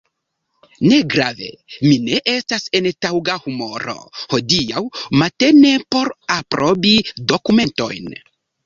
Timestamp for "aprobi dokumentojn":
6.41-8.15